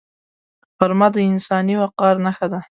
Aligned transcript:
غرمه 0.77 1.07
د 1.13 1.15
انساني 1.29 1.75
وقار 1.81 2.15
نښه 2.25 2.47
ده 2.51 2.59